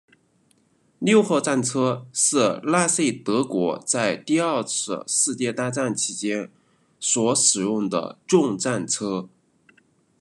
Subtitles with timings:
[0.97, 6.49] 六号战车是纳粹德国在第二次世界大战期间
[6.99, 9.29] 所使用的重战车。